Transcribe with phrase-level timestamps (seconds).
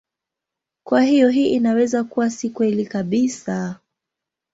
[0.87, 3.79] Kwa hiyo hii inaweza kuwa si kweli kabisa.